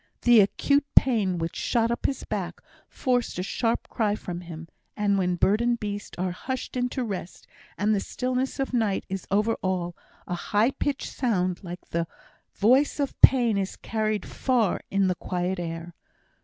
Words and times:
The 0.23 0.39
acute 0.39 0.87
pain 0.95 1.37
which 1.37 1.55
shot 1.55 1.91
up 1.91 2.07
his 2.07 2.23
back 2.23 2.59
forced 2.87 3.37
a 3.37 3.43
short 3.43 3.87
cry 3.87 4.15
from 4.15 4.41
him; 4.41 4.67
and, 4.97 5.15
when 5.15 5.35
bird 5.35 5.61
and 5.61 5.79
beast 5.79 6.17
are 6.17 6.31
hushed 6.31 6.75
into 6.75 7.03
rest 7.03 7.45
and 7.77 7.93
the 7.93 7.99
stillness 7.99 8.59
of 8.59 8.71
the 8.71 8.77
night 8.77 9.05
is 9.09 9.27
over 9.29 9.53
all, 9.61 9.95
a 10.25 10.33
high 10.33 10.71
pitched 10.71 11.11
sound, 11.13 11.63
like 11.63 11.89
the 11.89 12.07
voice 12.55 12.99
of 12.99 13.21
pain, 13.21 13.59
is 13.59 13.75
carried 13.75 14.25
far 14.25 14.81
in 14.89 15.05
the 15.05 15.13
quiet 15.13 15.59
air. 15.59 15.93